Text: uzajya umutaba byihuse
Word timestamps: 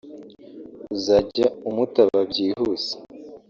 uzajya 0.95 1.45
umutaba 1.69 2.19
byihuse 2.29 2.93